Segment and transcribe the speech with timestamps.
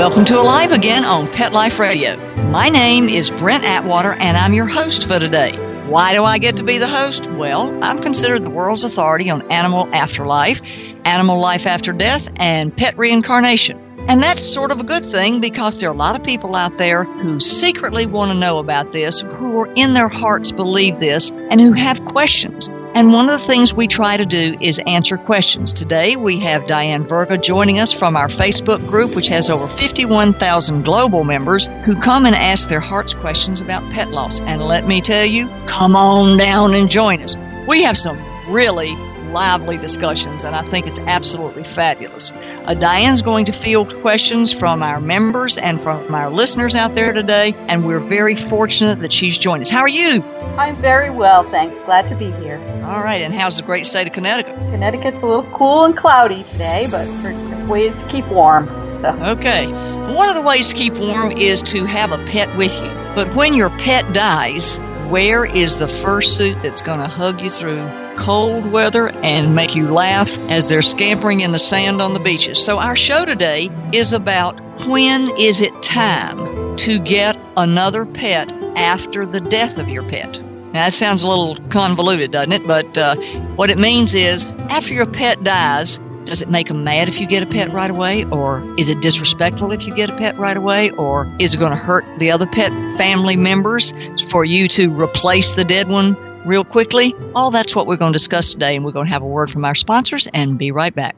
[0.00, 2.16] welcome to Alive Again on Pet Life Radio.
[2.48, 5.52] My name is Brent Atwater and I'm your host for today.
[5.88, 7.30] Why do I get to be the host?
[7.30, 10.62] Well, I'm considered the world's authority on animal afterlife,
[11.04, 14.06] animal life after death, and pet reincarnation.
[14.08, 16.78] And that's sort of a good thing because there are a lot of people out
[16.78, 21.30] there who secretly want to know about this, who are in their hearts believe this,
[21.30, 22.70] and who have questions.
[22.92, 25.74] And one of the things we try to do is answer questions.
[25.74, 30.82] Today we have Diane Virga joining us from our Facebook group, which has over 51,000
[30.84, 34.40] global members who come and ask their heart's questions about pet loss.
[34.40, 37.36] And let me tell you, come on down and join us.
[37.68, 38.96] We have some really
[39.30, 42.32] lively discussions, and I think it's absolutely fabulous.
[42.32, 47.12] Uh, Diane's going to field questions from our members and from our listeners out there
[47.12, 49.70] today, and we're very fortunate that she's joined us.
[49.70, 50.22] How are you?
[50.58, 51.76] I'm very well, thanks.
[51.84, 52.58] Glad to be here.
[52.84, 54.54] All right, and how's the great state of Connecticut?
[54.54, 58.66] Connecticut's a little cool and cloudy today, but for ways to keep warm.
[59.00, 59.66] So Okay.
[59.66, 62.88] One of the ways to keep warm is to have a pet with you.
[63.14, 67.80] But when your pet dies, where is the fursuit that's going to hug you through
[68.20, 72.62] cold weather and make you laugh as they're scampering in the sand on the beaches?
[72.62, 79.26] So, our show today is about when is it time to get another pet after
[79.26, 80.40] the death of your pet?
[80.40, 82.66] Now, that sounds a little convoluted, doesn't it?
[82.66, 83.16] But uh,
[83.56, 87.26] what it means is after your pet dies, does it make them mad if you
[87.26, 88.24] get a pet right away?
[88.24, 90.90] Or is it disrespectful if you get a pet right away?
[90.90, 93.92] Or is it going to hurt the other pet family members
[94.30, 97.14] for you to replace the dead one real quickly?
[97.34, 99.50] All that's what we're going to discuss today, and we're going to have a word
[99.50, 101.16] from our sponsors and be right back.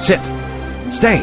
[0.00, 0.24] Sit.
[0.90, 1.20] Stay.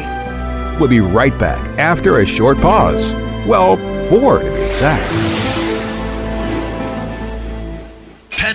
[0.78, 3.12] We'll be right back after a short pause.
[3.46, 3.76] Well,
[4.08, 5.37] four to be exact.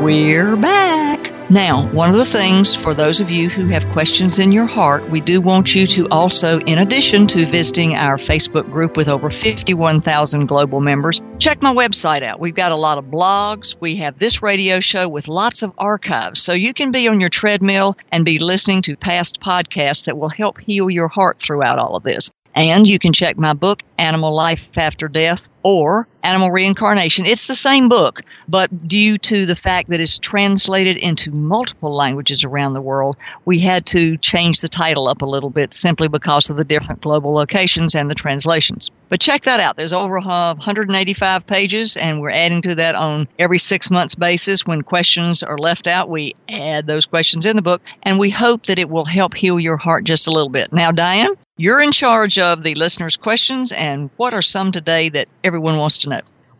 [0.00, 1.30] We're back.
[1.50, 5.10] Now, one of the things for those of you who have questions in your heart,
[5.10, 9.28] we do want you to also, in addition to visiting our Facebook group with over
[9.28, 12.40] 51,000 global members, check my website out.
[12.40, 13.76] We've got a lot of blogs.
[13.78, 16.40] We have this radio show with lots of archives.
[16.40, 20.30] So you can be on your treadmill and be listening to past podcasts that will
[20.30, 22.32] help heal your heart throughout all of this.
[22.54, 27.26] And you can check my book, Animal Life After Death, or Animal Reincarnation.
[27.26, 32.44] It's the same book, but due to the fact that it's translated into multiple languages
[32.44, 36.50] around the world, we had to change the title up a little bit simply because
[36.50, 38.90] of the different global locations and the translations.
[39.08, 39.76] But check that out.
[39.76, 44.66] There's over uh, 185 pages, and we're adding to that on every six months basis.
[44.66, 48.66] When questions are left out, we add those questions in the book, and we hope
[48.66, 50.72] that it will help heal your heart just a little bit.
[50.72, 55.28] Now, Diane, you're in charge of the listeners' questions, and what are some today that
[55.44, 56.09] everyone wants to?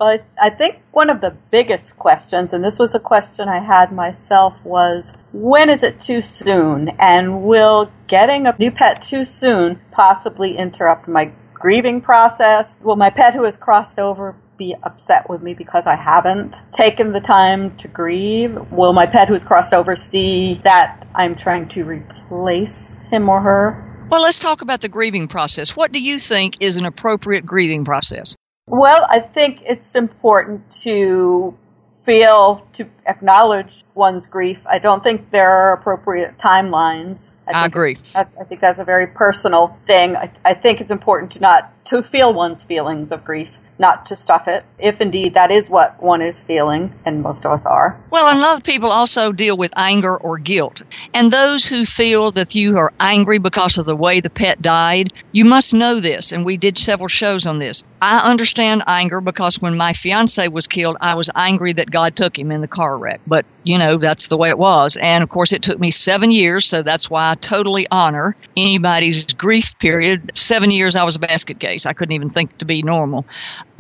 [0.01, 3.61] Well, I, I think one of the biggest questions, and this was a question I
[3.61, 6.89] had myself, was when is it too soon?
[6.99, 12.77] And will getting a new pet too soon possibly interrupt my grieving process?
[12.81, 17.13] Will my pet who has crossed over be upset with me because I haven't taken
[17.13, 18.57] the time to grieve?
[18.71, 23.43] Will my pet who has crossed over see that I'm trying to replace him or
[23.43, 24.07] her?
[24.09, 25.77] Well, let's talk about the grieving process.
[25.77, 28.35] What do you think is an appropriate grieving process?
[28.71, 31.57] Well, I think it's important to
[32.05, 34.65] feel, to acknowledge one's grief.
[34.65, 37.33] I don't think there are appropriate timelines.
[37.49, 37.97] I, think agree.
[38.15, 40.17] That's, I think that's a very personal thing.
[40.17, 44.15] I, I think it's important to not to feel one's feelings of grief, not to
[44.15, 47.99] stuff it, if indeed that is what one is feeling, and most of us are.
[48.11, 50.83] Well, and a lot of people also deal with anger or guilt.
[51.15, 55.13] And those who feel that you are angry because of the way the pet died,
[55.33, 57.83] you must know this, and we did several shows on this.
[58.03, 62.39] I understand anger because when my fiance was killed, I was angry that God took
[62.39, 63.21] him in the car wreck.
[63.27, 64.97] But, you know, that's the way it was.
[65.01, 69.25] And of course, it took me seven years, so that's why I totally honor anybody's
[69.35, 70.33] grief period.
[70.35, 71.87] Seven years, I was a basket case.
[71.87, 73.27] I couldn't even think to be normal.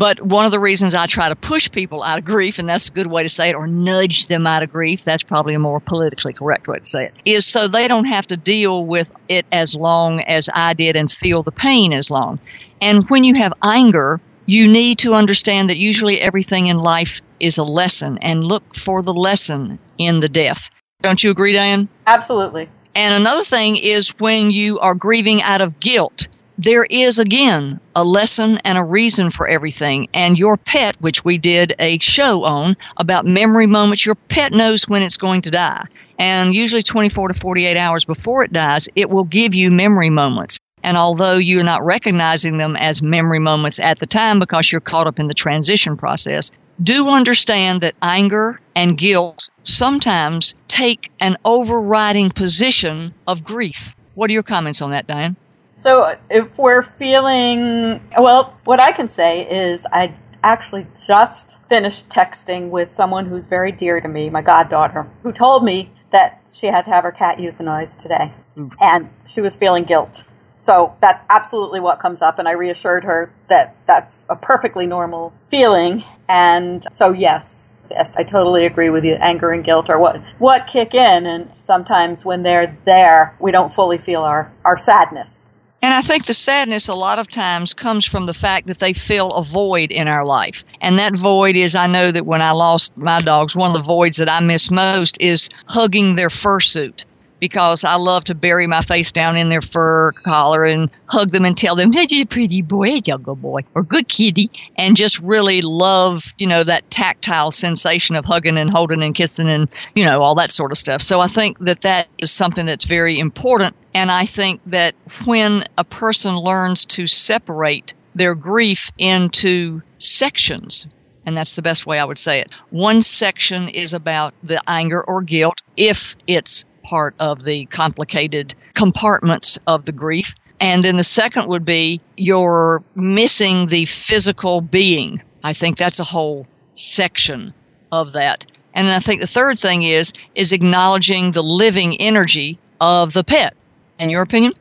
[0.00, 2.88] But one of the reasons I try to push people out of grief, and that's
[2.88, 5.58] a good way to say it, or nudge them out of grief, that's probably a
[5.58, 9.12] more politically correct way to say it, is so they don't have to deal with
[9.28, 12.40] it as long as I did and feel the pain as long.
[12.80, 17.58] And when you have anger, you need to understand that usually everything in life is
[17.58, 20.70] a lesson and look for the lesson in the death.
[21.02, 21.90] Don't you agree, Diane?
[22.06, 22.70] Absolutely.
[22.94, 26.28] And another thing is when you are grieving out of guilt
[26.60, 30.08] there is again a lesson and a reason for everything.
[30.12, 34.84] And your pet, which we did a show on about memory moments, your pet knows
[34.86, 35.86] when it's going to die.
[36.18, 40.58] And usually 24 to 48 hours before it dies, it will give you memory moments.
[40.82, 45.06] And although you're not recognizing them as memory moments at the time because you're caught
[45.06, 46.50] up in the transition process,
[46.82, 53.96] do understand that anger and guilt sometimes take an overriding position of grief.
[54.14, 55.36] What are your comments on that, Diane?
[55.80, 62.68] So if we're feeling, well, what I can say is I actually just finished texting
[62.68, 66.84] with someone who's very dear to me, my goddaughter, who told me that she had
[66.84, 68.34] to have her cat euthanized today.
[68.56, 68.72] Mm.
[68.78, 70.24] And she was feeling guilt.
[70.54, 72.38] So that's absolutely what comes up.
[72.38, 76.04] And I reassured her that that's a perfectly normal feeling.
[76.28, 79.14] And so, yes, yes, I totally agree with you.
[79.14, 81.24] Anger and guilt are what, what kick in.
[81.24, 85.46] And sometimes when they're there, we don't fully feel our, our sadness.
[85.82, 88.92] And I think the sadness a lot of times comes from the fact that they
[88.92, 90.64] fill a void in our life.
[90.80, 93.82] And that void is, I know that when I lost my dogs, one of the
[93.82, 97.04] voids that I miss most is hugging their fursuit
[97.40, 101.44] because I love to bury my face down in their fur collar and hug them
[101.44, 105.62] and tell them, "Hey, pretty boy, hey, good boy, or good kitty," and just really
[105.62, 110.22] love, you know, that tactile sensation of hugging and holding and kissing and you know
[110.22, 111.00] all that sort of stuff.
[111.00, 114.94] So I think that that is something that's very important, and I think that
[115.24, 120.86] when a person learns to separate their grief into sections
[121.26, 122.50] and that's the best way I would say it.
[122.70, 129.58] One section is about the anger or guilt if it's part of the complicated compartments
[129.66, 130.34] of the grief.
[130.60, 135.22] And then the second would be you're missing the physical being.
[135.42, 137.54] I think that's a whole section
[137.92, 138.46] of that.
[138.74, 143.54] And I think the third thing is is acknowledging the living energy of the pet.
[143.98, 144.52] In your opinion?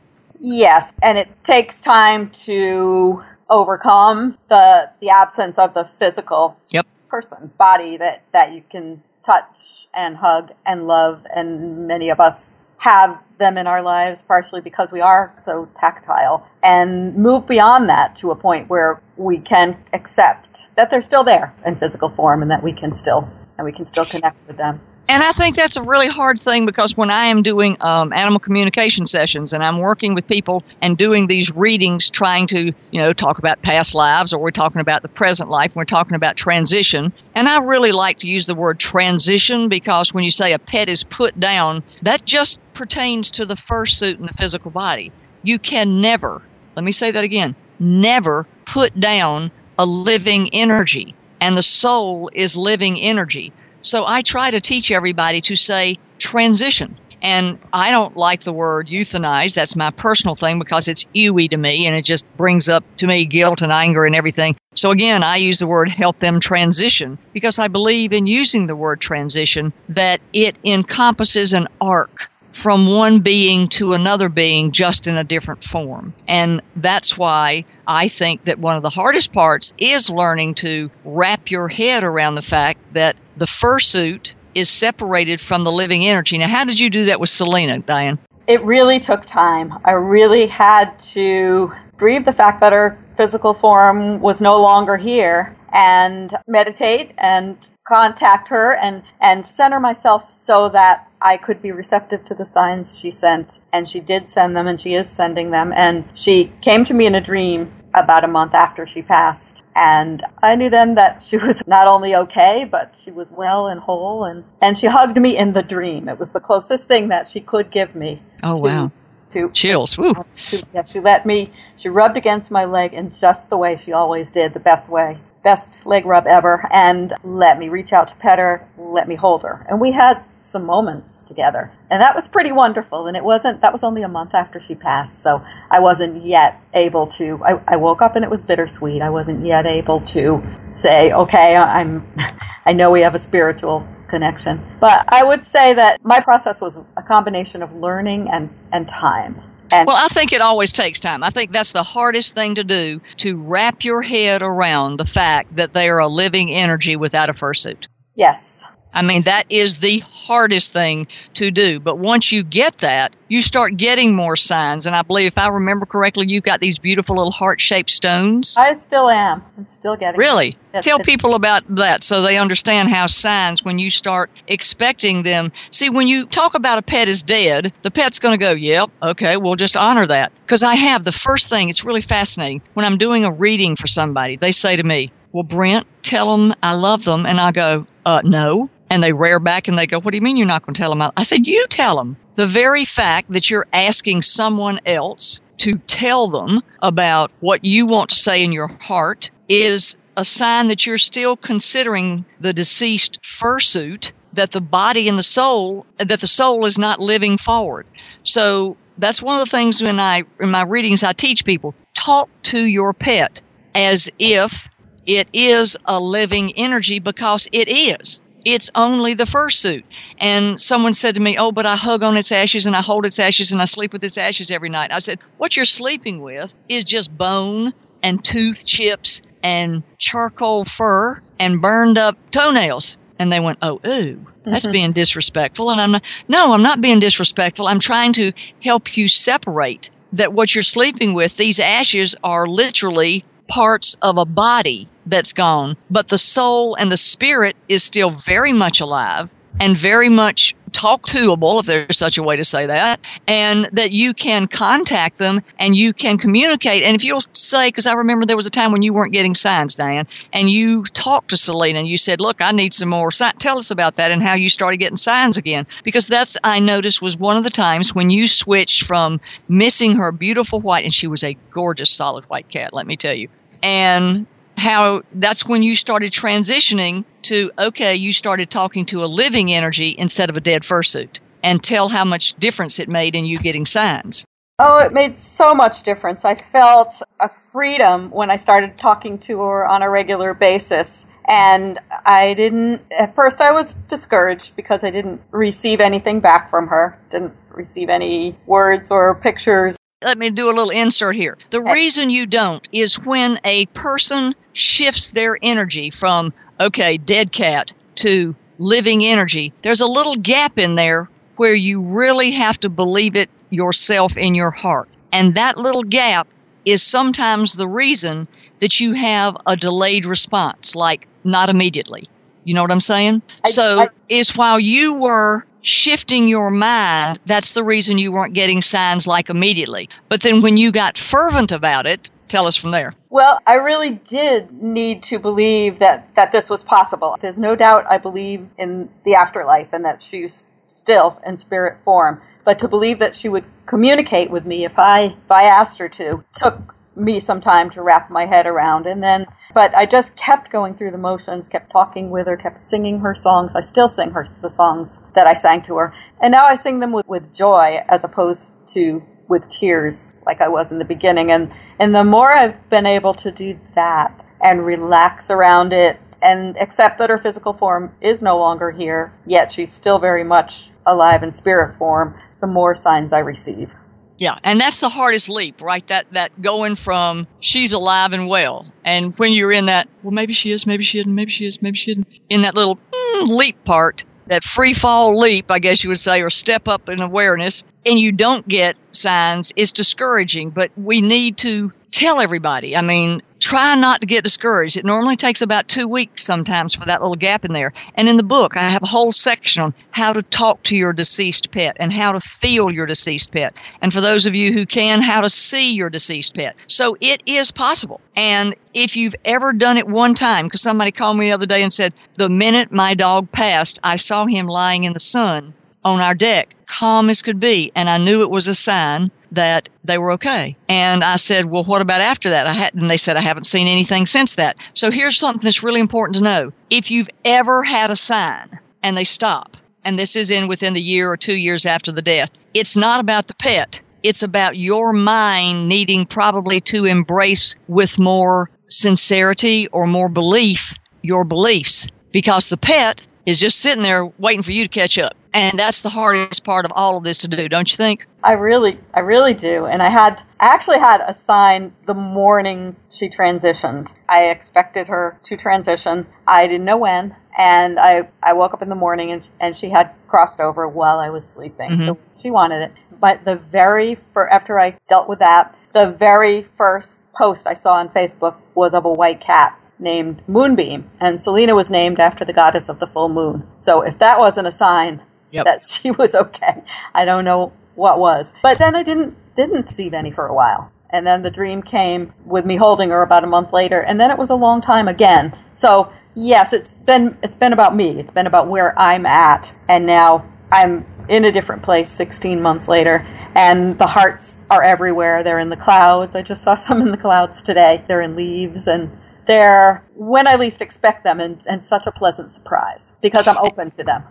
[0.42, 6.86] Yes, and it takes time to overcome the the absence of the physical yep.
[7.10, 12.54] person body that that you can touch and hug and love, and many of us
[12.78, 18.16] have them in our lives partially because we are so tactile and move beyond that
[18.16, 22.50] to a point where we can accept that they're still there in physical form and
[22.50, 24.80] that we can still and we can still connect with them
[25.10, 28.40] and I think that's a really hard thing because when I am doing um, animal
[28.40, 33.12] communication sessions and I'm working with people and doing these readings, trying to, you know,
[33.12, 36.38] talk about past lives or we're talking about the present life, and we're talking about
[36.38, 37.12] transition.
[37.34, 40.90] And I really like to use the word transition because when you say a pet
[40.90, 45.12] is put down, that just pertains to the fursuit and the physical body.
[45.42, 46.40] You can never,
[46.76, 51.16] let me say that again, never put down a living energy.
[51.42, 53.54] And the soul is living energy.
[53.82, 56.98] So I try to teach everybody to say transition.
[57.22, 59.54] And I don't like the word euthanize.
[59.54, 63.08] That's my personal thing because it's ewy to me and it just brings up to
[63.08, 64.56] me guilt and anger and everything.
[64.76, 68.76] So again, I use the word help them transition because I believe in using the
[68.76, 75.18] word transition that it encompasses an arc from one being to another being just in
[75.18, 76.14] a different form.
[76.28, 81.52] And that's why I think that one of the hardest parts is learning to wrap
[81.52, 86.38] your head around the fact that the fursuit is separated from the living energy.
[86.38, 88.20] Now, how did you do that with Selena, Diane?
[88.48, 89.74] It really took time.
[89.86, 95.56] I really had to grieve the fact that her physical form was no longer here
[95.72, 102.26] and meditate and contact her and, and center myself so that I could be receptive
[102.26, 103.60] to the signs she sent.
[103.72, 105.72] And she did send them and she is sending them.
[105.74, 107.72] And she came to me in a dream
[108.04, 109.64] about a month after she passed.
[109.76, 113.80] And I knew then that she was not only okay, but she was well and
[113.80, 114.24] whole.
[114.24, 116.10] And, and she hugged me in the dream.
[116.10, 118.22] It was the closest thing that she could give me.
[118.44, 118.92] Oh, to, wow.
[119.32, 119.98] To, Chills.
[119.98, 120.14] Woo.
[120.14, 123.94] To, yeah, she let me, she rubbed against my leg in just the way she
[123.94, 125.20] always did, the best way.
[125.44, 129.44] Best leg rub ever and let me reach out to pet her, let me hold
[129.44, 129.66] her.
[129.70, 131.72] And we had some moments together.
[131.90, 133.08] And that was pretty wonderful.
[133.08, 135.22] And it wasn't, that was only a month after she passed.
[135.22, 139.02] So I wasn't yet able to, I, I woke up and it was bittersweet.
[139.02, 142.08] I wasn't yet able to say, okay, I'm,
[142.66, 144.78] I know we have a spiritual connection.
[144.80, 149.42] But I would say that my process was a combination of learning and, and time.
[149.72, 151.24] And well, I think it always takes time.
[151.24, 155.56] I think that's the hardest thing to do to wrap your head around the fact
[155.58, 157.88] that they are a living energy without a fursuit.
[158.16, 158.64] Yes.
[158.94, 161.80] I mean, that is the hardest thing to do.
[161.80, 164.86] But once you get that, you start getting more signs.
[164.88, 168.56] And I believe, if I remember correctly, you've got these beautiful little heart shaped stones.
[168.58, 169.44] I still am.
[169.58, 170.56] I'm still getting Really?
[170.82, 175.52] Tell people about that so they understand how signs, when you start expecting them.
[175.72, 178.90] See, when you talk about a pet is dead, the pet's going to go, yep,
[179.02, 180.32] okay, we'll just honor that.
[180.46, 182.62] Because I have the first thing, it's really fascinating.
[182.74, 186.54] When I'm doing a reading for somebody, they say to me, well, Brent, tell them
[186.64, 187.26] I love them.
[187.26, 188.68] And I go, uh, no.
[188.90, 190.82] And they rear back and they go, What do you mean you're not going to
[190.82, 191.12] tell them?
[191.16, 192.18] I said, You tell them.
[192.36, 198.10] The very fact that you're asking someone else to tell them about what you want
[198.10, 204.14] to say in your heart is a sign that you're still considering the deceased fursuit,
[204.34, 207.86] that the body and the soul, that the soul is not living forward.
[208.24, 212.30] So that's one of the things when I, in my readings, I teach people talk
[212.44, 213.42] to your pet
[213.76, 214.70] as if
[215.06, 219.84] it is a living energy because it is it's only the fursuit.
[220.18, 223.06] And someone said to me, Oh, but I hug on its ashes and I hold
[223.06, 224.92] its ashes and I sleep with its ashes every night.
[224.94, 231.22] I said, What you're sleeping with is just bone and tooth chips and charcoal fur
[231.40, 232.98] and burned up toenails.
[233.18, 234.72] And they went, Oh, ooh, that's mm-hmm.
[234.72, 235.72] being disrespectful.
[235.72, 237.68] And I'm not, no, I'm not being disrespectful.
[237.68, 238.32] I'm trying to
[238.62, 244.26] help you separate that what you're sleeping with, these ashes are literally parts of a
[244.26, 249.76] body that's gone, but the soul and the spirit is still very much alive and
[249.76, 254.14] very much talk toable, if there's such a way to say that, and that you
[254.14, 256.84] can contact them and you can communicate.
[256.84, 259.34] And if you'll say, because I remember there was a time when you weren't getting
[259.34, 263.12] signs, Diane, and you talked to Selena and you said, Look, I need some more
[263.12, 263.36] signs.
[263.40, 265.66] Tell us about that and how you started getting signs again.
[265.84, 270.12] Because that's, I noticed, was one of the times when you switched from missing her
[270.12, 273.28] beautiful white, and she was a gorgeous solid white cat, let me tell you,
[273.64, 274.28] and
[274.60, 279.96] how that's when you started transitioning to okay, you started talking to a living energy
[279.98, 283.66] instead of a dead fursuit, and tell how much difference it made in you getting
[283.66, 284.26] signs.
[284.62, 286.26] Oh, it made so much difference.
[286.26, 291.06] I felt a freedom when I started talking to her on a regular basis.
[291.26, 296.68] And I didn't, at first, I was discouraged because I didn't receive anything back from
[296.68, 301.38] her, didn't receive any words or pictures let me do a little insert here.
[301.50, 307.74] The reason you don't is when a person shifts their energy from, okay, dead cat
[307.96, 313.16] to living energy, there's a little gap in there where you really have to believe
[313.16, 314.88] it yourself in your heart.
[315.12, 316.28] And that little gap
[316.66, 318.28] is sometimes the reason
[318.60, 322.08] that you have a delayed response, like not immediately.
[322.46, 323.22] You know what I'm saying?
[323.44, 328.34] I, so I, is while you were shifting your mind, that's the reason you weren't
[328.34, 329.90] getting signs like immediately.
[330.08, 332.94] But then when you got fervent about it, tell us from there.
[333.10, 337.18] Well, I really did need to believe that, that this was possible.
[337.22, 342.22] There's no doubt I believe in the afterlife and that she's still in spirit form.
[342.46, 345.90] But to believe that she would communicate with me if I if I asked her
[345.90, 348.86] to took me some time to wrap my head around.
[348.86, 352.60] And then but I just kept going through the motions, kept talking with her, kept
[352.60, 353.56] singing her songs.
[353.56, 355.94] I still sing her the songs that I sang to her.
[356.22, 360.48] And now I sing them with, with joy as opposed to with tears like I
[360.48, 361.32] was in the beginning.
[361.32, 366.56] And, and the more I've been able to do that and relax around it and
[366.58, 371.24] accept that her physical form is no longer here, yet she's still very much alive
[371.24, 373.74] in spirit form, the more signs I receive.
[374.20, 375.86] Yeah, and that's the hardest leap, right?
[375.88, 380.34] That that going from she's alive and well, and when you're in that, well, maybe
[380.34, 383.28] she is, maybe she isn't, maybe she is, maybe she isn't, in that little mm,
[383.38, 387.02] leap part, that free fall leap, I guess you would say, or step up in
[387.02, 390.50] awareness, and you don't get signs, is discouraging.
[390.50, 392.76] But we need to tell everybody.
[392.76, 394.78] I mean, try not to get discouraged.
[394.78, 397.74] It normally takes about two weeks sometimes for that little gap in there.
[397.96, 400.94] And in the book, I have a whole section on how to talk to your
[400.94, 403.56] deceased pet and how to feel your deceased pet.
[403.82, 406.56] And for those of you who can, how to see your deceased pet.
[406.68, 408.02] So it is possible.
[408.16, 411.64] And if you've ever done it one time, because somebody called me the other day
[411.64, 416.02] and said, the minute my dog passed, I saw him lying in the sun on
[416.02, 417.72] our deck, calm as could be.
[417.76, 420.56] And I knew it was a sign that they were okay.
[420.68, 422.48] And I said, Well, what about after that?
[422.48, 424.58] I had, and they said, I haven't seen anything since that.
[424.74, 426.52] So here's something that's really important to know.
[426.70, 430.82] If you've ever had a sign and they stop, and this is in within the
[430.82, 433.82] year or two years after the death, it's not about the pet.
[434.02, 441.26] It's about your mind needing probably to embrace with more sincerity or more belief your
[441.26, 445.16] beliefs because the pet is just sitting there waiting for you to catch up.
[445.34, 448.08] And that's the hardest part of all of this to do, don't you think?
[448.24, 449.66] I really, I really do.
[449.66, 453.94] And I had, I actually had a sign the morning she transitioned.
[454.08, 456.08] I expected her to transition.
[456.28, 457.16] I didn't know when.
[457.38, 461.00] And I, I woke up in the morning and, and she had crossed over while
[461.00, 461.70] I was sleeping.
[461.70, 461.86] Mhm.
[461.86, 462.72] So she wanted it.
[463.00, 467.76] But the very, for, after I dealt with that, the very first post I saw
[467.76, 470.90] on Facebook was of a white cat named Moonbeam.
[471.00, 473.48] And Selena was named after the goddess of the full moon.
[473.58, 475.46] So if that wasn't a sign Yep.
[475.46, 478.32] that she was okay, I don't know what was.
[478.44, 480.72] But then I didn't didn't see Benny for a while.
[480.92, 484.10] And then the dream came with me holding her about a month later, and then
[484.12, 485.38] it was a long time again.
[485.54, 488.00] So yes, it's been it's been about me.
[488.00, 492.68] It's been about where I'm at, and now I'm in a different place 16 months
[492.68, 493.06] later,
[493.36, 495.24] and the hearts are everywhere.
[495.24, 496.16] They're in the clouds.
[496.16, 497.84] I just saw some in the clouds today.
[497.88, 502.34] They're in leaves, and they're when I least expect them, and, and such a pleasant
[502.34, 504.04] surprise because I'm open to them.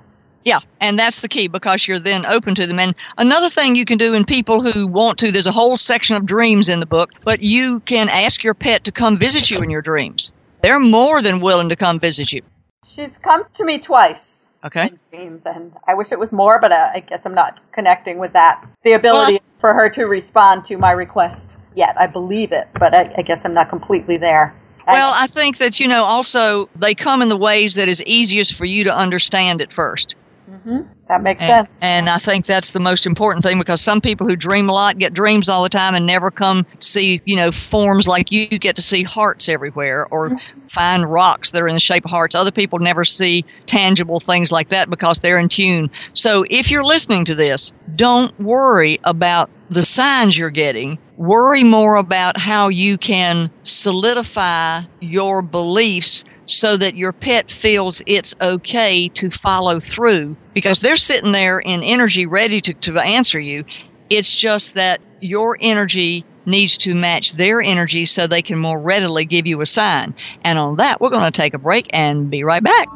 [0.49, 2.79] Yeah, and that's the key because you're then open to them.
[2.79, 6.17] And another thing you can do in people who want to, there's a whole section
[6.17, 9.63] of dreams in the book, but you can ask your pet to come visit you
[9.63, 10.33] in your dreams.
[10.63, 12.41] They're more than willing to come visit you.
[12.83, 14.47] She's come to me twice.
[14.65, 14.87] Okay.
[14.87, 18.17] in dreams, and I wish it was more, but uh, I guess I'm not connecting
[18.17, 18.67] with that.
[18.85, 21.95] The ability Well, for her to respond to my request yet.
[22.01, 24.55] I believe it, but I, I guess I'm not completely there.
[24.91, 28.57] Well, I think that, you know, also they come in the ways that is easiest
[28.57, 30.17] for you to understand at first.
[30.49, 30.79] Mm-hmm.
[31.09, 31.69] that makes And, sense.
[31.83, 34.99] and I think that's the most important thing because some people who dream a lot
[34.99, 38.77] get dreams all the time and never come see, you know, forms like you get
[38.77, 40.67] to see hearts everywhere or mm-hmm.
[40.67, 42.35] find rocks that are in the shape of hearts.
[42.35, 45.91] Other people never see tangible things like that because they're in tune.
[46.15, 50.99] So if you're listening to this, don't worry about the signs you're getting.
[51.17, 58.35] Worry more about how you can solidify your beliefs so that your pet feels it's
[58.41, 63.65] okay to follow through because they're sitting there in energy ready to, to answer you.
[64.09, 69.27] It's just that your energy needs to match their energy so they can more readily
[69.27, 70.15] give you a sign.
[70.43, 72.89] And on that, we're going to take a break and be right back.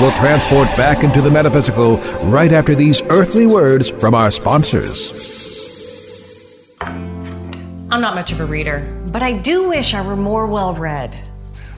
[0.00, 5.10] We'll transport back into the metaphysical right after these earthly words from our sponsors.
[6.80, 8.80] I'm not much of a reader,
[9.10, 11.18] but I do wish I were more well read.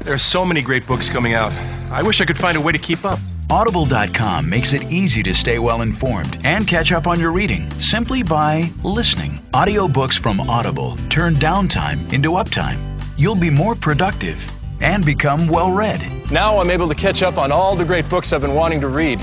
[0.00, 1.50] There are so many great books coming out.
[1.90, 3.18] I wish I could find a way to keep up.
[3.48, 8.22] Audible.com makes it easy to stay well informed and catch up on your reading simply
[8.22, 9.40] by listening.
[9.54, 12.78] Audiobooks from Audible turn downtime into uptime.
[13.16, 14.38] You'll be more productive
[14.80, 16.00] and become well read.
[16.30, 18.88] Now I'm able to catch up on all the great books I've been wanting to
[18.88, 19.22] read.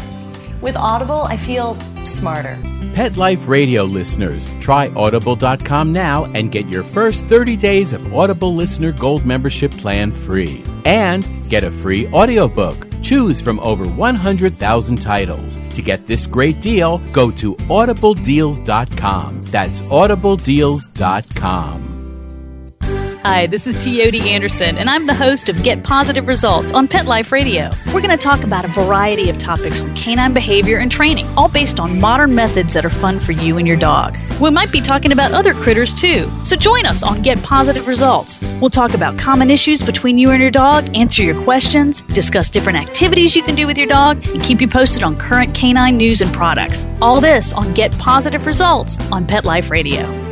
[0.61, 2.57] With Audible, I feel smarter.
[2.95, 8.55] Pet Life Radio listeners, try audible.com now and get your first 30 days of Audible
[8.55, 10.63] Listener Gold membership plan free.
[10.85, 12.75] And get a free audiobook.
[13.03, 15.59] Choose from over 100,000 titles.
[15.75, 19.43] To get this great deal, go to audibledeals.com.
[19.43, 21.96] That's audibledeals.com.
[23.23, 27.08] Hi, this is Teoti Anderson, and I'm the host of Get Positive Results on Pet
[27.08, 27.69] Life Radio.
[27.88, 31.49] We're going to talk about a variety of topics on canine behavior and training, all
[31.49, 34.15] based on modern methods that are fun for you and your dog.
[34.39, 38.39] We might be talking about other critters too, so join us on Get Positive Results.
[38.62, 42.77] We'll talk about common issues between you and your dog, answer your questions, discuss different
[42.77, 46.21] activities you can do with your dog, and keep you posted on current canine news
[46.21, 46.88] and products.
[47.01, 50.26] All this on Get Positive Results on Pet Life Radio.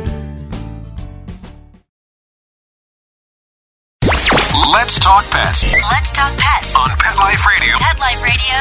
[5.06, 6.74] Talk pets Let's talk pets.
[6.74, 7.76] on Pet Life Radio.
[7.78, 8.56] Pet Life Radio.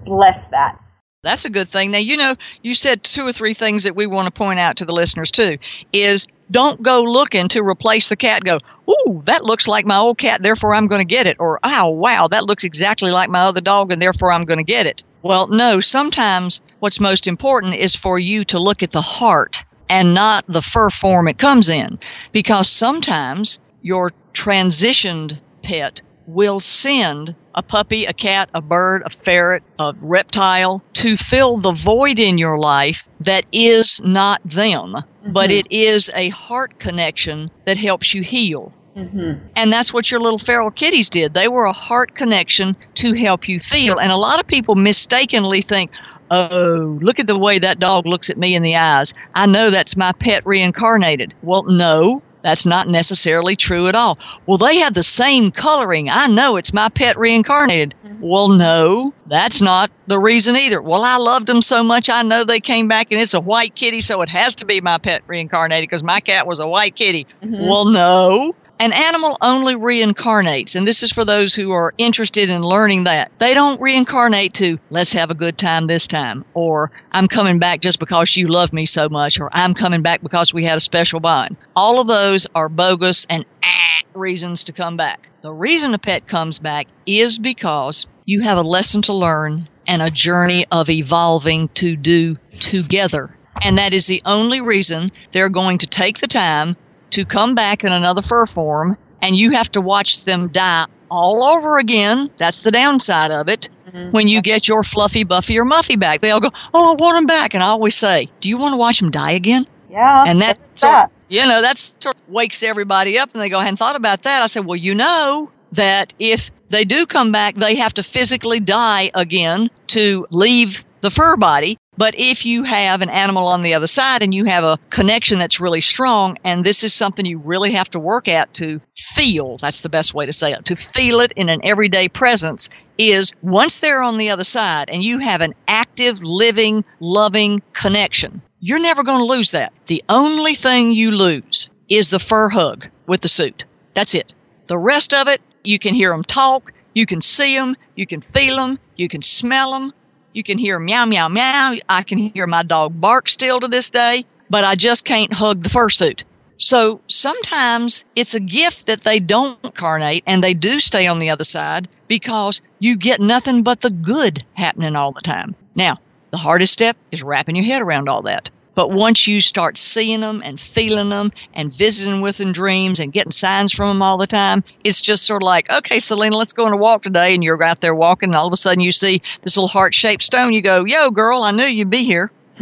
[0.06, 0.80] bless that.
[1.24, 1.92] That's a good thing.
[1.92, 4.78] Now, you know, you said two or three things that we want to point out
[4.78, 5.60] to the listeners too
[5.94, 8.44] is don't go looking to replace the cat.
[8.44, 8.58] Go,
[8.90, 11.38] ooh, that looks like my old cat, therefore I'm going to get it.
[11.40, 14.64] Or, oh, wow, that looks exactly like my other dog, and therefore I'm going to
[14.64, 15.04] get it.
[15.22, 20.16] Well, no, sometimes what's most important is for you to look at the heart and
[20.16, 22.00] not the fur form it comes in.
[22.32, 29.64] Because sometimes your transitioned pet will send a puppy, a cat, a bird, a ferret,
[29.80, 35.34] a reptile to fill the void in your life that is not them, mm-hmm.
[35.34, 38.74] but it is a heart connection that helps you heal.
[38.96, 39.48] Mm-hmm.
[39.56, 41.34] And that's what your little feral kitties did.
[41.34, 43.98] They were a heart connection to help you feel.
[43.98, 45.92] And a lot of people mistakenly think,
[46.30, 49.14] oh, look at the way that dog looks at me in the eyes.
[49.34, 51.34] I know that's my pet reincarnated.
[51.42, 54.18] Well, no, that's not necessarily true at all.
[54.46, 56.10] Well, they have the same coloring.
[56.10, 57.96] I know it's my pet reincarnated.
[58.06, 58.22] Mm-hmm.
[58.22, 60.82] Well, no, that's not the reason either.
[60.82, 63.76] Well, I loved them so much, I know they came back and it's a white
[63.76, 66.96] kitty, so it has to be my pet reincarnated because my cat was a white
[66.96, 67.28] kitty.
[67.44, 67.68] Mm-hmm.
[67.68, 72.64] Well, no, an animal only reincarnates, and this is for those who are interested in
[72.64, 73.32] learning that.
[73.38, 77.82] They don't reincarnate to, let's have a good time this time, or I'm coming back
[77.82, 80.80] just because you love me so much, or I'm coming back because we had a
[80.80, 81.58] special bond.
[81.76, 85.30] All of those are bogus and ah, reasons to come back.
[85.44, 90.02] The reason a pet comes back is because you have a lesson to learn and
[90.02, 93.38] a journey of evolving to do together.
[93.62, 96.76] And that is the only reason they're going to take the time
[97.12, 101.44] to come back in another fur form and you have to watch them die all
[101.44, 102.30] over again.
[102.38, 103.70] That's the downside of it.
[103.88, 104.12] Mm-hmm.
[104.12, 107.16] When you get your fluffy, buffy, or muffy back, they all go, "Oh, I want
[107.16, 110.24] them back." And I always say, "Do you want to watch them die again?" Yeah.
[110.26, 111.06] And that sort that.
[111.06, 113.98] Of, you know that sort of wakes everybody up, and they go, "I hadn't thought
[113.98, 117.94] about that." I said, "Well, you know that if they do come back, they have
[117.96, 121.78] to physically die again to leave the fur body.
[122.02, 125.38] But if you have an animal on the other side and you have a connection
[125.38, 129.58] that's really strong, and this is something you really have to work at to feel,
[129.58, 133.36] that's the best way to say it, to feel it in an everyday presence, is
[133.44, 138.82] once they're on the other side and you have an active, living, loving connection, you're
[138.82, 139.72] never going to lose that.
[139.86, 143.66] The only thing you lose is the fur hug with the suit.
[143.94, 144.34] That's it.
[144.66, 148.22] The rest of it, you can hear them talk, you can see them, you can
[148.22, 149.92] feel them, you can smell them,
[150.34, 151.76] you can hear meow, meow, meow.
[151.88, 155.64] I can hear my dog bark still to this day, but I just can't hug
[155.64, 156.24] the fursuit.
[156.58, 161.32] So sometimes it's a gift that they don't carnate and they do stay on the
[161.32, 165.56] other side because you get nothing but the good happening all the time.
[165.76, 168.52] Now, the hardest step is wrapping your head around all that.
[168.74, 173.12] But once you start seeing them and feeling them and visiting with them dreams and
[173.12, 176.54] getting signs from them all the time, it's just sort of like, okay, Selena, let's
[176.54, 177.34] go on a walk today.
[177.34, 179.94] And you're out there walking, and all of a sudden you see this little heart
[179.94, 180.54] shaped stone.
[180.54, 182.32] You go, yo, girl, I knew you'd be here.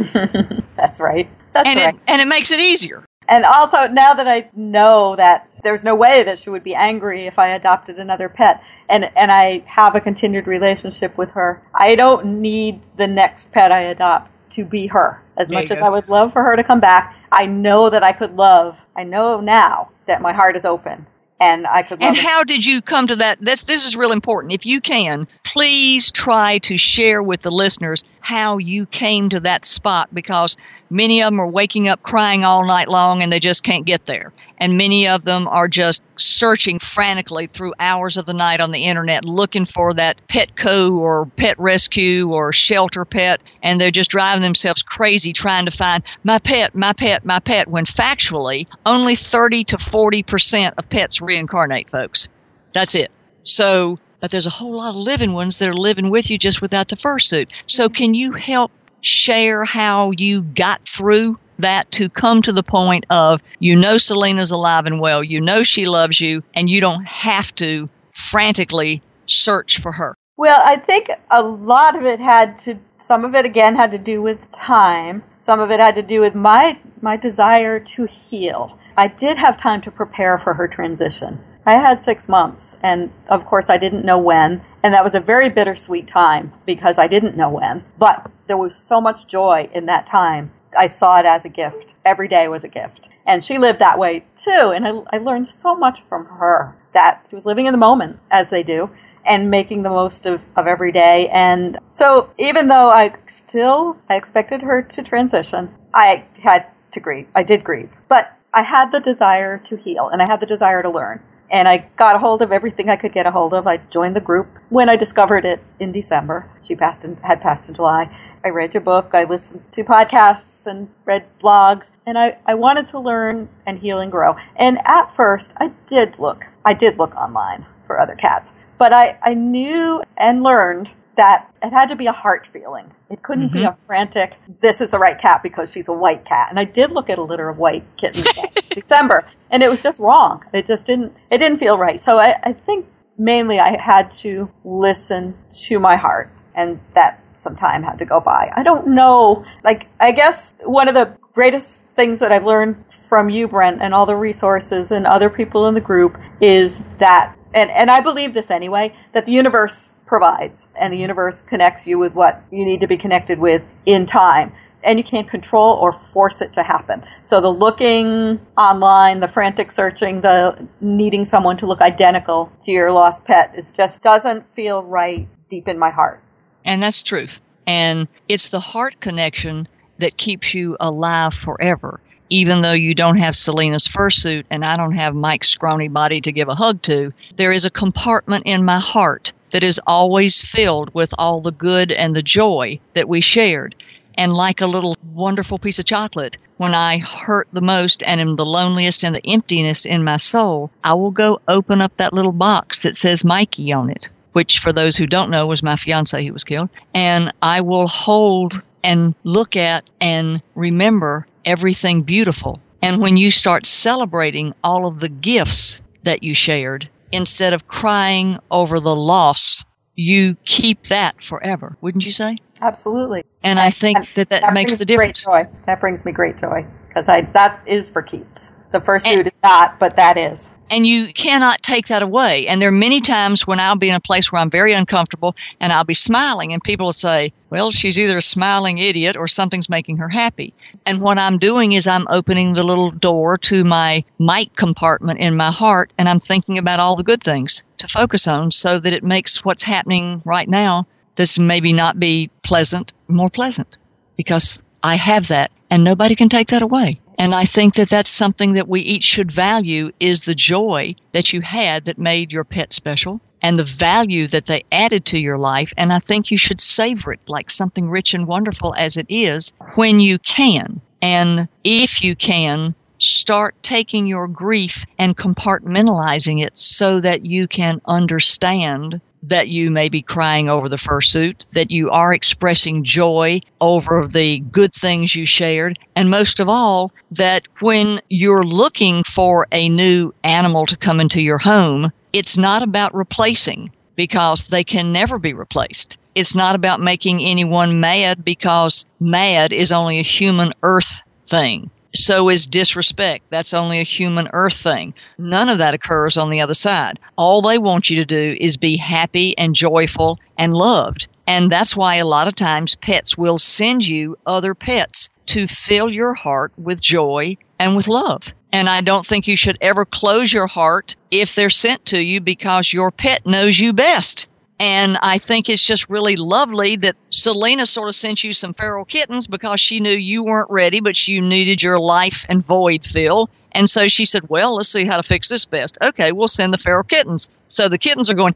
[0.76, 1.28] That's right.
[1.52, 1.94] That's and right.
[1.94, 3.04] It, and it makes it easier.
[3.28, 7.28] And also, now that I know that there's no way that she would be angry
[7.28, 11.94] if I adopted another pet, and and I have a continued relationship with her, I
[11.94, 15.22] don't need the next pet I adopt to be her.
[15.36, 18.02] As there much as I would love for her to come back, I know that
[18.02, 18.76] I could love.
[18.96, 21.06] I know now that my heart is open
[21.40, 22.00] and I could.
[22.00, 22.08] Love.
[22.08, 23.40] And how did you come to that?
[23.40, 24.52] This this is real important.
[24.52, 29.64] If you can, please try to share with the listeners how you came to that
[29.64, 30.56] spot because
[30.90, 34.04] many of them are waking up crying all night long and they just can't get
[34.06, 38.70] there and many of them are just searching frantically through hours of the night on
[38.70, 43.40] the internet looking for that Petco or pet rescue or shelter pet.
[43.62, 47.68] And they're just driving themselves crazy trying to find my pet my pet my pet
[47.68, 52.28] when factually only 30 to 40 percent of pets reincarnate folks.
[52.72, 53.10] That's it.
[53.42, 56.60] So but there's a whole lot of living ones that are living with you just
[56.60, 57.48] without the fursuit.
[57.66, 57.94] So mm-hmm.
[57.94, 58.70] can you help
[59.00, 64.50] share how you got through that to come to the point of you know Selena's
[64.50, 69.78] alive and well, you know she loves you, and you don't have to frantically search
[69.78, 70.14] for her?
[70.36, 73.98] Well, I think a lot of it had to some of it again had to
[73.98, 75.22] do with time.
[75.38, 78.78] Some of it had to do with my my desire to heal.
[78.96, 81.40] I did have time to prepare for her transition.
[81.66, 84.62] I had six months, and of course, I didn't know when.
[84.82, 87.84] And that was a very bittersweet time because I didn't know when.
[87.98, 91.94] But there was so much joy in that time I saw it as a gift.
[92.04, 93.08] Every day was a gift.
[93.26, 94.72] And she lived that way too.
[94.74, 98.18] And I, I learned so much from her that she was living in the moment,
[98.30, 98.90] as they do,
[99.24, 101.28] and making the most of, of every day.
[101.28, 107.28] And so even though I still, I expected her to transition, I had to grieve.
[107.34, 107.90] I did grieve.
[108.08, 111.22] But I had the desire to heal and I had the desire to learn.
[111.50, 113.66] And I got a hold of everything I could get a hold of.
[113.66, 116.48] I joined the group when I discovered it in December.
[116.62, 118.08] She passed in, had passed in July.
[118.44, 122.88] I read your book, I listened to podcasts and read blogs, and I, I wanted
[122.88, 124.34] to learn and heal and grow.
[124.56, 129.18] And at first, I did look, I did look online for other cats, but I,
[129.22, 130.88] I knew and learned
[131.20, 132.90] that it had to be a heart feeling.
[133.10, 133.58] It couldn't mm-hmm.
[133.58, 136.46] be a frantic, this is the right cat because she's a white cat.
[136.48, 139.82] And I did look at a litter of white kittens in December, and it was
[139.82, 140.42] just wrong.
[140.54, 142.00] It just didn't, it didn't feel right.
[142.00, 142.86] So I, I think
[143.18, 148.18] mainly I had to listen to my heart, and that some time had to go
[148.18, 148.50] by.
[148.56, 149.44] I don't know.
[149.62, 153.92] Like, I guess one of the greatest things that I've learned from you, Brent, and
[153.92, 158.32] all the resources and other people in the group is that, and, and I believe
[158.32, 162.80] this anyway, that the universe provides and the universe connects you with what you need
[162.80, 164.52] to be connected with in time.
[164.82, 167.04] And you can't control or force it to happen.
[167.22, 172.90] So the looking online, the frantic searching, the needing someone to look identical to your
[172.90, 176.20] lost pet is just doesn't feel right deep in my heart.
[176.64, 177.40] And that's truth.
[177.66, 179.68] And it's the heart connection
[179.98, 182.00] that keeps you alive forever.
[182.30, 186.32] Even though you don't have Selena's fursuit and I don't have Mike's scrawny body to
[186.32, 190.92] give a hug to, there is a compartment in my heart that is always filled
[190.94, 193.74] with all the good and the joy that we shared.
[194.16, 198.36] And like a little wonderful piece of chocolate, when I hurt the most and am
[198.36, 202.32] the loneliest and the emptiness in my soul, I will go open up that little
[202.32, 206.24] box that says Mikey on it which for those who don't know was my fiance
[206.24, 206.68] who was killed.
[206.94, 213.66] And I will hold and look at and remember everything beautiful And when you start
[213.66, 220.36] celebrating all of the gifts that you shared, instead of crying over the loss, you
[220.44, 222.36] keep that forever, wouldn't you say?
[222.60, 223.24] Absolutely.
[223.42, 225.24] And I think and that that, that makes the difference.
[225.24, 225.50] Great joy.
[225.66, 228.52] That brings me great joy because I that is for keeps.
[228.72, 232.46] The fursuit and, is not, but that is and you cannot take that away.
[232.46, 235.34] And there are many times when I'll be in a place where I'm very uncomfortable
[235.60, 239.28] and I'll be smiling, and people will say, Well, she's either a smiling idiot or
[239.28, 240.54] something's making her happy.
[240.86, 245.36] And what I'm doing is I'm opening the little door to my Mike compartment in
[245.36, 248.92] my heart, and I'm thinking about all the good things to focus on so that
[248.92, 253.76] it makes what's happening right now that's maybe not be pleasant more pleasant
[254.16, 257.00] because I have that and nobody can take that away.
[257.20, 261.34] And I think that that's something that we each should value is the joy that
[261.34, 265.36] you had that made your pet special and the value that they added to your
[265.36, 265.74] life.
[265.76, 269.52] And I think you should savor it like something rich and wonderful as it is
[269.76, 270.80] when you can.
[271.02, 277.82] And if you can, start taking your grief and compartmentalizing it so that you can
[277.84, 284.06] understand that you may be crying over the fursuit, that you are expressing joy over
[284.06, 289.68] the good things you shared, and most of all, that when you're looking for a
[289.68, 295.18] new animal to come into your home, it's not about replacing because they can never
[295.18, 295.98] be replaced.
[296.14, 302.28] It's not about making anyone mad because mad is only a human earth thing so
[302.28, 303.24] is disrespect.
[303.30, 304.94] That's only a human earth thing.
[305.18, 306.98] None of that occurs on the other side.
[307.16, 311.08] All they want you to do is be happy and joyful and loved.
[311.26, 315.90] And that's why a lot of times pets will send you other pets to fill
[315.90, 318.32] your heart with joy and with love.
[318.52, 322.20] And I don't think you should ever close your heart if they're sent to you
[322.20, 324.28] because your pet knows you best.
[324.60, 328.84] And I think it's just really lovely that Selena sort of sent you some feral
[328.84, 333.30] kittens because she knew you weren't ready, but you needed your life and void fill.
[333.52, 335.78] And so she said, Well, let's see how to fix this best.
[335.82, 337.30] Okay, we'll send the feral kittens.
[337.48, 338.34] So the kittens are going,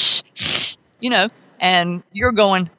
[1.00, 1.28] you know,
[1.60, 2.70] and you're going,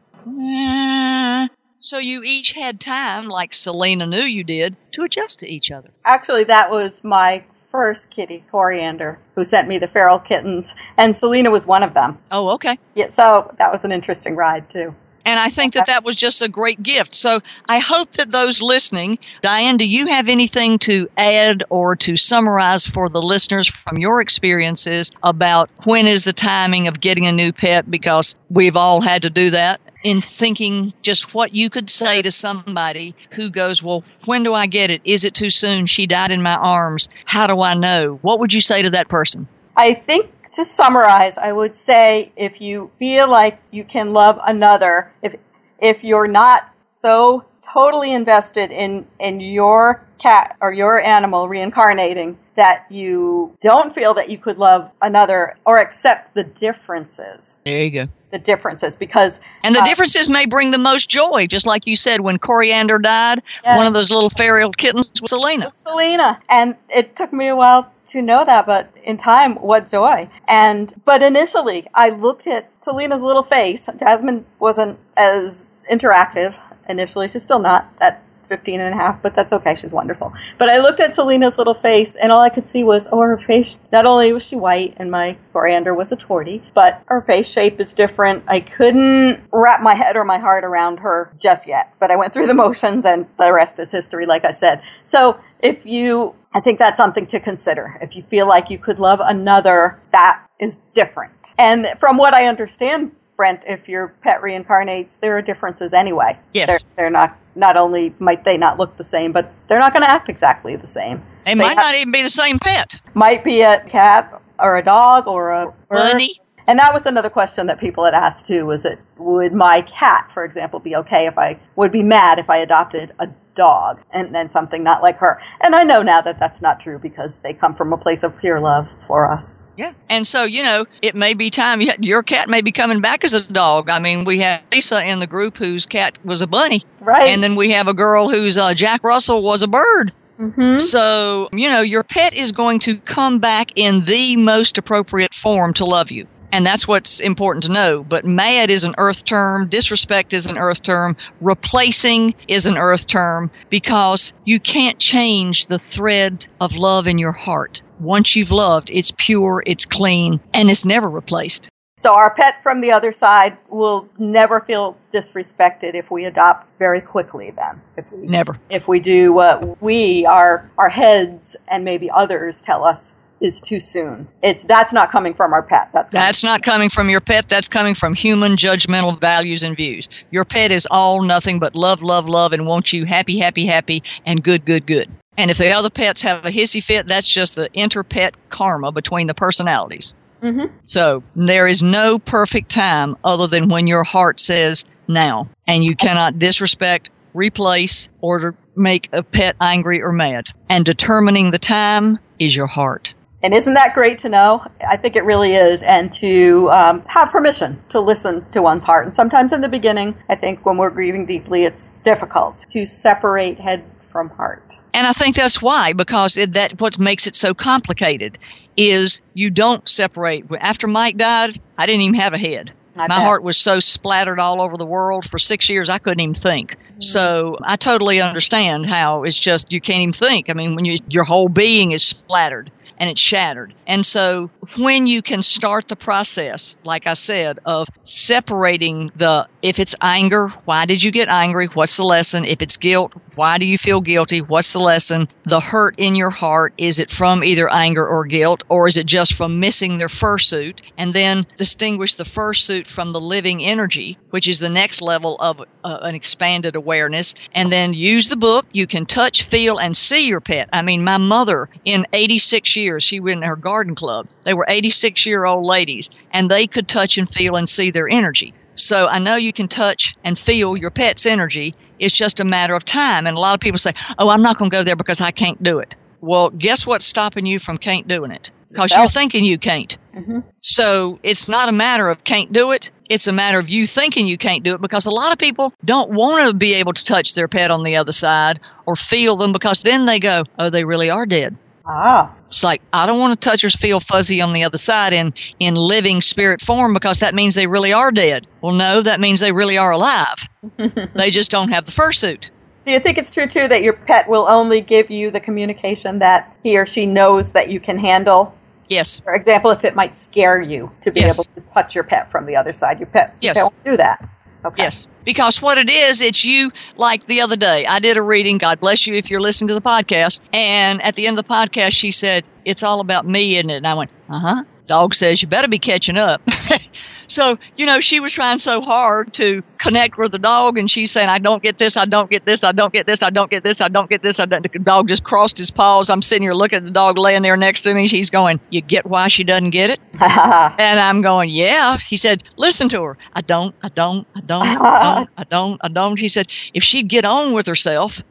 [1.80, 5.92] so you each had time, like Selena knew you did, to adjust to each other.
[6.04, 7.44] Actually, that was my
[7.76, 12.18] first kitty, Coriander, who sent me the feral kittens, and Selena was one of them.
[12.32, 12.78] Oh, okay.
[12.96, 14.96] Yeah, so that was an interesting ride too.
[15.26, 17.16] And I think that that was just a great gift.
[17.16, 22.16] So I hope that those listening, Diane, do you have anything to add or to
[22.16, 27.32] summarize for the listeners from your experiences about when is the timing of getting a
[27.32, 27.90] new pet?
[27.90, 32.30] Because we've all had to do that in thinking just what you could say to
[32.30, 35.02] somebody who goes, Well, when do I get it?
[35.04, 35.88] Is it too soon?
[35.88, 37.10] She died in my arms.
[37.26, 38.20] How do I know?
[38.22, 39.48] What would you say to that person?
[39.76, 45.12] I think to summarize, I would say if you feel like you can love another,
[45.24, 45.36] if
[45.80, 52.86] if you're not so totally invested in in your cat or your animal reincarnating that
[52.90, 57.58] you don't feel that you could love another or accept the differences.
[57.66, 58.08] There you go.
[58.32, 61.96] The differences because and the uh, differences may bring the most joy just like you
[61.96, 63.78] said when coriander died yes.
[63.78, 65.72] one of those little feral kittens was selena.
[65.88, 66.42] Selena.
[66.50, 70.30] And it took me a while to know that but in time what joy.
[70.48, 73.88] And but initially i looked at selena's little face.
[73.98, 76.56] Jasmine wasn't as interactive
[76.90, 79.76] initially she's still not at 15 and a half, but that's okay.
[79.76, 80.34] She's wonderful.
[80.58, 83.38] But I looked at Selena's little face, and all I could see was, oh, her
[83.38, 83.78] face.
[83.92, 87.80] Not only was she white, and my coriander was a tortie, but her face shape
[87.80, 88.44] is different.
[88.48, 92.34] I couldn't wrap my head or my heart around her just yet, but I went
[92.34, 94.82] through the motions, and the rest is history, like I said.
[95.04, 97.98] So if you, I think that's something to consider.
[98.02, 101.54] If you feel like you could love another, that is different.
[101.58, 106.40] And from what I understand, Brent, if your pet reincarnates, there are differences anyway.
[106.54, 106.68] Yes.
[106.68, 110.04] They're, they're not, not only might they not look the same, but they're not going
[110.04, 111.22] to act exactly the same.
[111.46, 113.02] They so might not even be the same pet.
[113.14, 116.40] Might be a cat or a dog or a bunny.
[116.68, 120.32] And that was another question that people had asked too, was it, would my cat,
[120.34, 124.34] for example, be okay if I, would be mad if I adopted a dog and
[124.34, 125.40] then something not like her.
[125.62, 128.38] And I know now that that's not true because they come from a place of
[128.40, 129.68] pure love for us.
[129.78, 129.94] Yeah.
[130.10, 131.82] And so, you know, it may be time.
[132.00, 133.90] Your cat may be coming back as a dog.
[133.90, 136.84] I mean, we have Lisa in the group whose cat was a bunny.
[137.00, 137.30] Right.
[137.30, 140.12] And then we have a girl whose uh, Jack Russell was a bird.
[140.40, 140.78] Mm-hmm.
[140.78, 145.74] So, you know, your pet is going to come back in the most appropriate form
[145.76, 146.28] to love you.
[146.56, 148.02] And that's what's important to know.
[148.02, 153.08] But mad is an earth term, disrespect is an earth term, replacing is an earth
[153.08, 157.82] term because you can't change the thread of love in your heart.
[158.00, 161.68] Once you've loved, it's pure, it's clean, and it's never replaced.
[161.98, 167.02] So our pet from the other side will never feel disrespected if we adopt very
[167.02, 167.82] quickly then.
[167.98, 168.58] If we, Never.
[168.70, 173.14] If we do what we, our, our heads, and maybe others tell us
[173.46, 174.28] is too soon.
[174.42, 175.90] It's that's not coming from our pet.
[175.94, 177.48] That's That's not coming from your pet.
[177.48, 180.10] That's coming from human judgmental values and views.
[180.32, 184.04] Your pet is all nothing but love, love, love, and wants you happy, happy, happy,
[184.26, 185.10] and good, good, good.
[185.38, 189.28] And if the other pets have a hissy fit, that's just the inter-pet karma between
[189.28, 190.14] the personalities.
[190.44, 190.70] Mhm.
[190.84, 195.96] So there is no perfect time other than when your heart says now, and you
[195.96, 200.46] cannot disrespect, replace, or make a pet angry or mad.
[200.70, 203.14] And determining the time is your heart.
[203.46, 204.66] And isn't that great to know?
[204.90, 205.84] I think it really is.
[205.84, 209.06] And to um, have permission to listen to one's heart.
[209.06, 213.60] And sometimes in the beginning, I think when we're grieving deeply, it's difficult to separate
[213.60, 214.64] head from heart.
[214.96, 218.40] And I think that's why, because it, that what makes it so complicated
[218.76, 220.46] is you don't separate.
[220.60, 222.74] After Mike died, I didn't even have a head.
[222.96, 223.22] I My bet.
[223.22, 226.78] heart was so splattered all over the world for six years, I couldn't even think.
[226.98, 230.50] So I totally understand how it's just you can't even think.
[230.50, 233.74] I mean, when you, your whole being is splattered and it's shattered.
[233.88, 239.80] And so when you can start the process, like I said, of separating the if
[239.80, 241.66] it's anger, why did you get angry?
[241.68, 242.46] What's the lesson?
[242.46, 244.42] If it's guilt, why do you feel guilty?
[244.42, 245.28] What's the lesson?
[245.46, 249.06] The hurt in your heart, is it from either anger or guilt, or is it
[249.06, 250.82] just from missing their fursuit?
[250.98, 255.62] And then distinguish the fursuit from the living energy, which is the next level of
[255.84, 257.36] uh, an expanded awareness.
[257.54, 258.68] And then use the book.
[258.72, 260.70] You can touch, feel, and see your pet.
[260.72, 264.28] I mean, my mother, in 86 years, she went in her garden club.
[264.44, 268.08] They were 86 year old ladies, and they could touch and feel and see their
[268.10, 268.54] energy.
[268.76, 271.74] So I know you can touch and feel your pet's energy.
[271.98, 273.26] It's just a matter of time.
[273.26, 275.32] And a lot of people say, oh, I'm not going to go there because I
[275.32, 275.96] can't do it.
[276.20, 278.52] Well, guess what's stopping you from can't doing it?
[278.70, 279.98] Because you're thinking you can't.
[280.14, 280.44] Mhm.
[280.62, 282.92] So it's not a matter of can't do it.
[283.10, 285.74] It's a matter of you thinking you can't do it because a lot of people
[285.86, 289.38] don't want to be able to touch their pet on the other side or feel
[289.38, 291.56] them because then they go, oh, they really are dead.
[291.86, 292.34] Ah.
[292.56, 295.34] It's like I don't want to touch or feel fuzzy on the other side in
[295.60, 298.48] in living spirit form because that means they really are dead.
[298.62, 300.38] Well, no, that means they really are alive.
[301.16, 302.52] they just don't have the fursuit.
[302.86, 306.20] Do you think it's true too that your pet will only give you the communication
[306.20, 308.56] that he or she knows that you can handle?
[308.88, 309.20] Yes.
[309.20, 311.38] For example, if it might scare you to be Yes.
[311.38, 313.58] able to touch your pet from the other side, your pet, Yes.
[313.62, 314.24] won't do that.
[314.66, 314.84] Okay.
[314.84, 315.08] Yes.
[315.24, 318.80] Because what it is, it's you, like the other day, I did a reading, God
[318.80, 320.42] bless you if you're listening to the podcast.
[320.54, 323.78] And at the end of the podcast, she said, It's all about me, isn't it?
[323.78, 324.64] And I went, Uh huh.
[324.88, 326.42] Dog says, You better be catching up.
[327.28, 331.12] so, you know, she was trying so hard to connect with the dog, and she's
[331.12, 333.50] saying, I don't get this, I don't get this, I don't get this, I don't
[333.50, 334.40] get this, I don't get this.
[334.40, 334.72] I don't.
[334.72, 336.10] The dog just crossed his paws.
[336.10, 338.08] I'm sitting here looking at the dog laying there next to me.
[338.08, 340.00] She's going, You get why she doesn't get it?
[340.78, 341.98] And I'm going, yeah.
[341.98, 343.18] He said, listen to her.
[343.34, 346.20] I don't, I don't, I don't, I don't, I don't, I don't.
[346.20, 348.22] He said, if she'd get on with herself,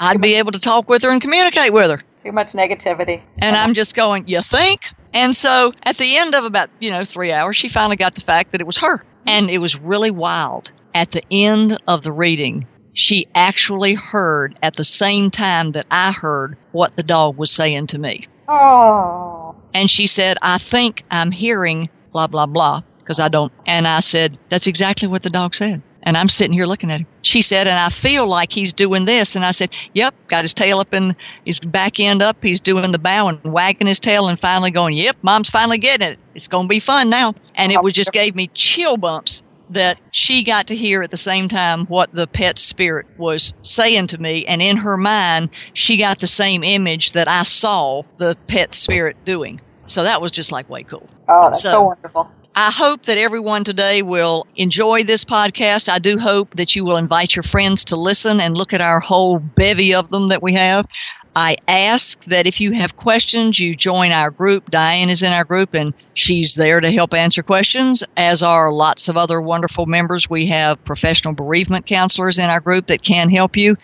[0.00, 2.00] I'd be able to talk with her and communicate with her.
[2.22, 3.22] Too much negativity.
[3.38, 4.80] And I'm just going, you think?
[5.16, 8.20] And so at the end of about, you know, three hours, she finally got the
[8.20, 9.02] fact that it was her.
[9.26, 10.72] And it was really wild.
[10.94, 16.12] At the end of the reading, she actually heard at the same time that I
[16.12, 18.28] heard what the dog was saying to me.
[18.46, 19.56] Oh.
[19.72, 23.52] And she said, I think I'm hearing blah, blah, blah, because I don't.
[23.66, 25.82] And I said, That's exactly what the dog said.
[26.06, 27.06] And I'm sitting here looking at him.
[27.22, 29.34] She said, and I feel like he's doing this.
[29.34, 32.36] And I said, Yep, got his tail up and his back end up.
[32.40, 36.12] He's doing the bow and wagging his tail and finally going, Yep, mom's finally getting
[36.12, 36.18] it.
[36.36, 37.34] It's going to be fun now.
[37.56, 41.16] And it was just gave me chill bumps that she got to hear at the
[41.16, 44.44] same time what the pet spirit was saying to me.
[44.46, 49.16] And in her mind, she got the same image that I saw the pet spirit
[49.24, 49.60] doing.
[49.86, 51.06] So that was just like way cool.
[51.28, 52.30] Oh, that's so, wonderful.
[52.58, 55.90] I hope that everyone today will enjoy this podcast.
[55.90, 58.98] I do hope that you will invite your friends to listen and look at our
[58.98, 60.86] whole bevy of them that we have.
[61.34, 64.70] I ask that if you have questions, you join our group.
[64.70, 69.10] Diane is in our group and she's there to help answer questions, as are lots
[69.10, 70.30] of other wonderful members.
[70.30, 73.76] We have professional bereavement counselors in our group that can help you.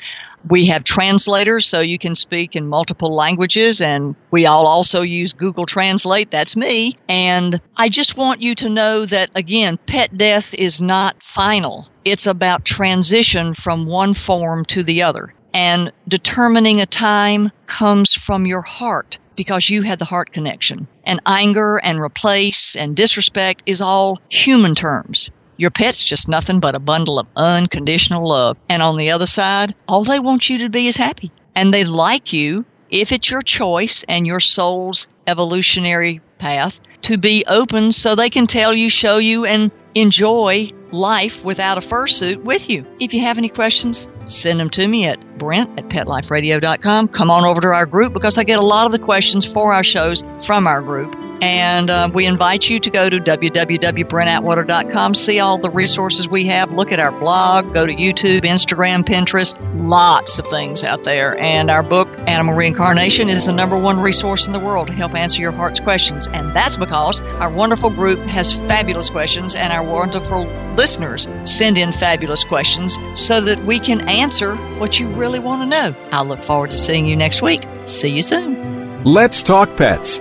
[0.48, 5.32] We have translators so you can speak in multiple languages, and we all also use
[5.32, 6.30] Google Translate.
[6.30, 6.94] That's me.
[7.08, 12.26] And I just want you to know that, again, pet death is not final, it's
[12.26, 15.32] about transition from one form to the other.
[15.54, 20.88] And determining a time comes from your heart because you had the heart connection.
[21.04, 25.30] And anger and replace and disrespect is all human terms.
[25.56, 28.56] Your pet's just nothing but a bundle of unconditional love.
[28.68, 31.30] And on the other side, all they want you to be is happy.
[31.54, 37.44] And they like you if it's your choice and your soul's evolutionary path to be
[37.46, 42.70] open so they can tell you, show you, and enjoy life without a fursuit with
[42.70, 42.86] you.
[43.00, 47.08] If you have any questions, send them to me at brent at petliferadio.com.
[47.08, 49.72] Come on over to our group because I get a lot of the questions for
[49.72, 51.31] our shows from our group.
[51.42, 56.70] And uh, we invite you to go to www.brentatwater.com, see all the resources we have,
[56.70, 61.36] look at our blog, go to YouTube, Instagram, Pinterest, lots of things out there.
[61.36, 65.16] And our book, Animal Reincarnation, is the number one resource in the world to help
[65.16, 66.28] answer your heart's questions.
[66.28, 70.44] And that's because our wonderful group has fabulous questions and our wonderful
[70.76, 75.66] listeners send in fabulous questions so that we can answer what you really want to
[75.66, 75.92] know.
[76.12, 77.66] I'll look forward to seeing you next week.
[77.86, 79.02] See you soon.
[79.02, 80.20] Let's Talk Pets